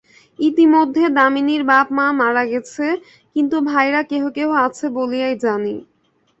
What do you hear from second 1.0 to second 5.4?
দামিনীর বাপ মা মারা গেছে, কিন্তু ভাইরা কেহ-কেহ আছে বলিয়াই